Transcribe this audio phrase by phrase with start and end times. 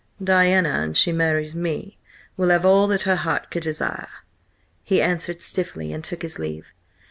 [0.23, 1.99] "Diana, an she marries me,
[2.35, 4.09] will have all that her heart could desire,"
[4.83, 6.73] he answered stiffly, and took his leave.